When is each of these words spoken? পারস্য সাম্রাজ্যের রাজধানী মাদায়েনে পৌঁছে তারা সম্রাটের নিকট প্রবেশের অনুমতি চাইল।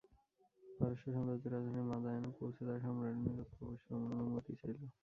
পারস্য 0.63 1.05
সাম্রাজ্যের 1.15 1.53
রাজধানী 1.53 1.83
মাদায়েনে 1.91 2.29
পৌঁছে 2.37 2.61
তারা 2.67 2.79
সম্রাটের 2.85 3.21
নিকট 3.25 3.49
প্রবেশের 3.55 3.91
অনুমতি 4.15 4.53
চাইল। 4.61 4.79